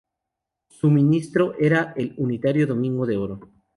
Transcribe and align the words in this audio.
Su 0.67 0.89
ministro 0.89 1.53
era 1.59 1.93
el 1.95 2.15
unitario 2.17 2.65
Domingo 2.65 3.05
de 3.05 3.17
Oro. 3.17 3.51